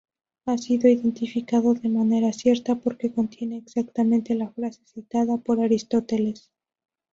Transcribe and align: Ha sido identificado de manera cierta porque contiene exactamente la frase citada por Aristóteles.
Ha 0.47 0.57
sido 0.57 0.89
identificado 0.89 1.75
de 1.75 1.87
manera 1.87 2.33
cierta 2.33 2.73
porque 2.73 3.13
contiene 3.13 3.57
exactamente 3.57 4.33
la 4.33 4.49
frase 4.49 4.81
citada 4.83 5.37
por 5.37 5.61
Aristóteles. 5.61 6.49